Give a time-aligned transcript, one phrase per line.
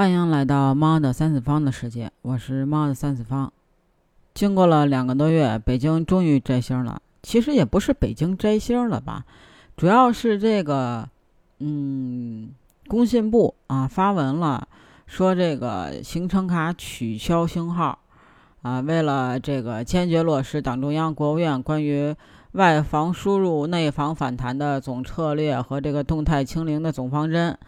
[0.00, 3.52] 欢迎来到猫的三次方的世界，我是猫的三次方。
[4.32, 7.02] 经过了两个多月，北京终于摘星了。
[7.22, 9.26] 其实也不是北京摘星了吧，
[9.76, 11.06] 主要是这个，
[11.58, 12.48] 嗯，
[12.88, 14.66] 工信部啊发文了，
[15.06, 17.98] 说这个行程卡取消星号，
[18.62, 22.16] 啊，为了这个坚决落实党中央、国务院关于
[22.52, 27.58] 外防输入、内防反弹的总策略和这个动态清零的总方针，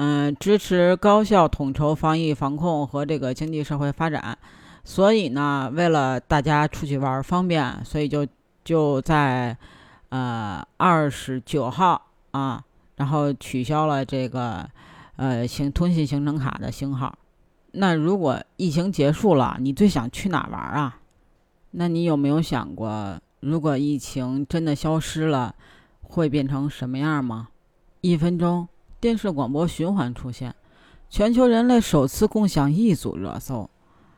[0.00, 4.38] 嗯，支持高效统筹防疫防控和这个经济社会发展，
[4.84, 8.26] 所以呢，为了大家出去玩方便，所以就。
[8.64, 9.56] 就在，
[10.10, 12.62] 呃，二十九号啊，
[12.96, 14.68] 然后取消了这个，
[15.16, 17.16] 呃，行通信行程卡的星号。
[17.72, 20.98] 那如果疫情结束了，你最想去哪玩啊？
[21.70, 25.54] 那你有没有想过，如果疫情真的消失了，
[26.02, 27.48] 会变成什么样吗？
[28.02, 28.68] 一分钟
[29.00, 30.54] 电视广播循环出现，
[31.08, 33.70] 全球人类首次共享一组热搜。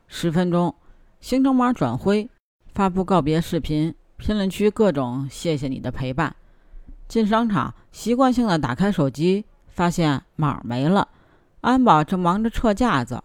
[0.07, 0.75] 十分钟
[1.21, 2.29] 行程码转灰，
[2.73, 3.95] 发布告别视频。
[4.17, 6.37] 评论区各种谢谢你的陪伴。
[7.09, 11.09] 进商场习惯性的打开手机，发现码没了，
[11.63, 13.23] 安保正忙着撤架子。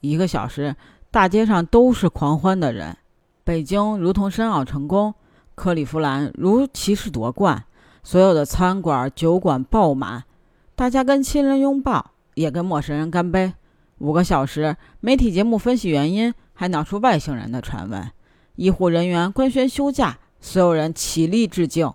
[0.00, 0.74] 一个小时，
[1.10, 2.96] 大街上都是狂欢的人。
[3.44, 5.14] 北京如同申奥成功，
[5.54, 7.64] 克利夫兰如骑士夺冠，
[8.02, 10.24] 所有的餐馆酒馆爆满，
[10.80, 13.52] 大家跟亲人拥抱，也跟陌生人干杯。
[13.98, 18.10] 五个小时，媒体节目分析原因，还闹出外星人的传闻。
[18.56, 20.18] 医护人员官宣休假。
[20.40, 21.92] 所有人起立致敬。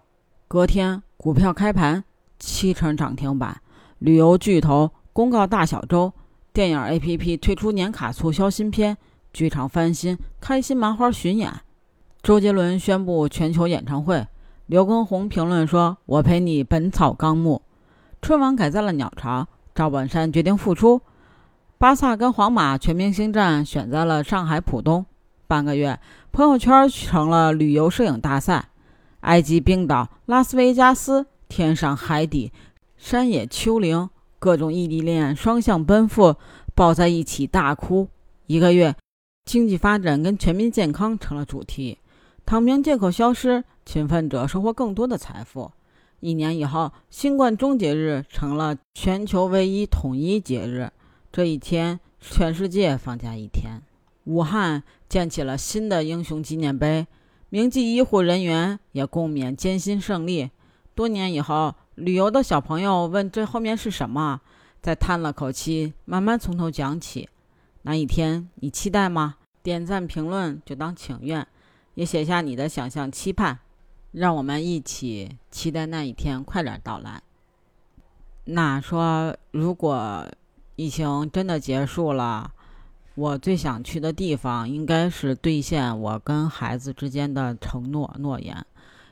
[0.48, 2.04] 隔天，股票开盘
[2.38, 3.60] 七成涨停板。
[3.98, 6.14] 旅游巨头公告大小周。
[6.54, 8.96] 电影 APP 推出年卡促销新片。
[9.34, 11.52] 剧场翻新，开心麻花巡演。
[12.22, 14.28] 周杰伦宣布全球演唱会。
[14.68, 17.64] 刘畊宏评论说：“我陪你本草纲目。”
[18.26, 19.48] 春晚改在了鸟巢。
[19.76, 21.00] 赵本山决定复出。
[21.78, 25.06] 巴萨跟皇马全明星战选在了上海浦东。
[25.46, 26.00] 半个月，
[26.32, 28.70] 朋友圈成了旅游摄影大赛。
[29.20, 32.52] 埃及、冰岛、拉斯维加斯，天上海底，
[32.98, 34.10] 山野丘陵，
[34.40, 36.36] 各种异地恋双向奔赴，
[36.74, 38.08] 抱在一起大哭。
[38.48, 38.96] 一个月，
[39.46, 42.00] 经济发展跟全民健康成了主题。
[42.44, 45.72] 躺平借口消失，勤奋者收获更多的财富。
[46.20, 50.92] 一年以后，新冠终结日成了全球唯一统一节日。
[51.32, 53.82] 这一天，全世界放假一天。
[54.24, 57.06] 武汉建起了新的英雄纪念碑，
[57.50, 60.50] 铭记医护人员，也共勉艰辛胜利。
[60.96, 64.42] 多年以后，旅游的小朋友问：“这后面是什么？”
[64.82, 67.30] 再叹了口气，慢慢从头讲起。
[67.84, 69.36] 那一天，你期待吗？
[69.62, 71.46] 点赞评论就当请愿，
[71.96, 73.60] 也写下你的想象期盼，
[74.16, 77.22] 让我们一起期待那一天快点到来。
[78.46, 80.26] 那说，如果
[80.78, 82.52] 疫情真的结束了？
[83.16, 88.66] 我最想去的地方应该是兑现我跟孩子之间的承诺诺言，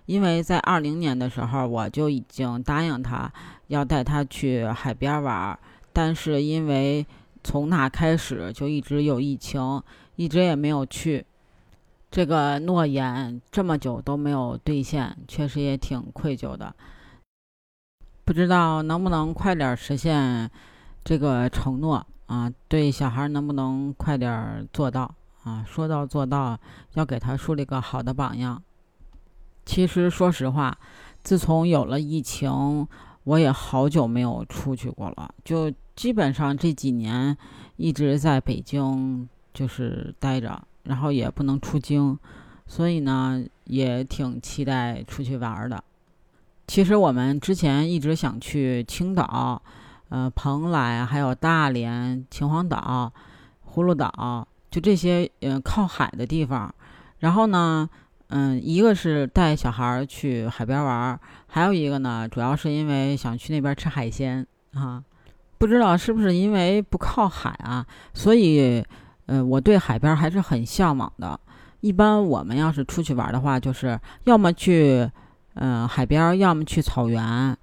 [0.06, 3.32] 因为在二零年的时候我就已经答应他
[3.68, 5.58] 要带他去海边玩，
[5.94, 7.06] 但是因为
[7.44, 9.82] 从那开始就一直有疫情，
[10.18, 11.26] 一直也没有去，
[12.14, 16.72] 这个诺言这么久都没有兑现，确实也挺愧疚的。
[18.24, 20.48] 不知道能不能快点实现
[21.04, 22.06] 这个承诺。
[22.28, 25.12] 啊，对小孩能不能快点做到
[25.44, 25.66] 啊？
[25.68, 26.56] 说到做到，
[26.94, 28.62] 要给他树立个好的榜样。
[29.66, 30.78] 其实说实话，
[31.24, 32.88] 自从有了疫情，
[33.24, 37.36] 我也好久没有出去过了，就基本上这几年
[37.76, 42.18] 一直在北京就是待着，然后也不能出京，
[42.68, 45.84] 所以呢，也挺期待出去玩的。
[46.68, 49.62] 其实我们之前一直想去青岛。
[50.10, 53.12] 呃，蓬莱还有大连、秦皇岛、
[53.68, 56.72] 葫芦岛，就这些嗯靠海的地方。
[57.18, 57.90] 然后呢，
[58.28, 64.46] 嗯，一个是带小孩去海边玩，还有一个呢，主要是因为想去那边吃海鲜
[64.76, 65.04] 啊。
[65.58, 67.84] 不知道是不是因为不靠海啊，
[68.14, 68.86] 所以，
[69.26, 71.40] 呃，我对海边还是很向往的。
[71.82, 75.10] 一般我们要是出去玩的话，就是要么去
[75.56, 77.58] 嗯海边，要么去草原。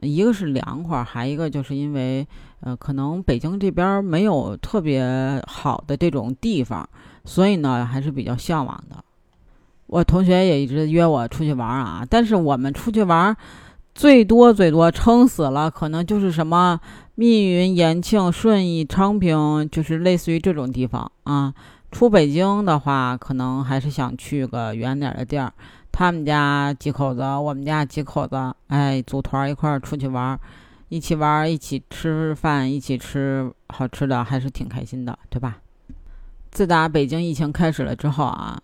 [0.00, 2.26] 一个是凉快，还一个就是因为，
[2.60, 6.88] 呃，可能北京这边没有特别好的这种地方，
[7.24, 8.96] 所以呢还是比较向往的。
[9.86, 13.36] 我同学也一直约我出去玩啊，但是我们出去玩，
[13.94, 16.80] 最多最多撑死了，可能就是什么
[17.14, 21.52] 密云、延庆、顺义、昌平，就是类似于这种地方啊。
[21.90, 25.52] 出北京的话，可能还是想去个远点的地儿。
[25.92, 30.40] 他们家几口子，我们家几口子，哎，组团一块儿出去玩，
[30.88, 35.58] 一起玩，一起吃饭，一起吃好吃的，还是挺开心的，对吧？
[36.50, 38.58] 自打北京疫情开始了之后啊，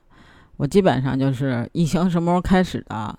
[0.56, 3.18] 我基本上就是疫情什么时候开始的，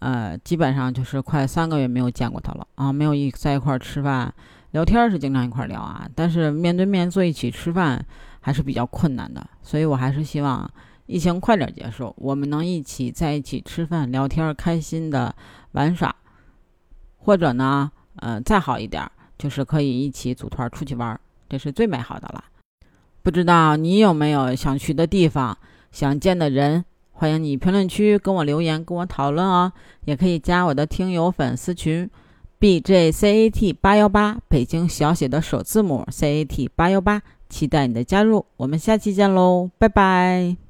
[0.00, 4.34] 呃，基本上就是快三个月没有见过他了啊，没有一在一块吃饭
[4.72, 8.04] 聊天是经常一块聊啊，但是面对面坐一起吃饭
[8.40, 10.70] 还是比较困难的，所以我还是希望
[11.06, 15.34] 疫情快点结束，我们能一起在一起吃饭聊天，开心的
[15.72, 16.14] 玩耍，
[17.18, 17.90] 或者呢。
[18.22, 19.08] 嗯，再好一点，
[19.38, 21.18] 就是可以一起组团出去玩，
[21.48, 22.44] 这是最美好的了。
[23.22, 25.56] 不知道你有没有想去的地方、
[25.90, 26.84] 想见的人？
[27.20, 29.70] 欢迎你评论区跟我留言，跟我讨论哦。
[30.06, 32.08] 也可以加我的听友粉丝群
[32.58, 37.20] ，bjcat 八幺八，北京小写的首字母 cat 八幺八，
[37.50, 38.46] 期待你的加入。
[38.56, 40.69] 我们下期见喽，拜拜。